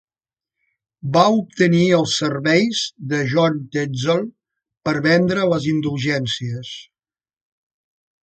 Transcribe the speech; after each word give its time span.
Va 1.17 1.25
obtenir 1.41 1.81
els 1.97 2.13
serveis 2.21 2.79
de 3.11 3.19
John 3.33 3.59
Tetzel 3.77 4.25
per 4.89 4.95
vendre 5.11 5.45
les 5.53 5.69
indulgències. 5.75 6.73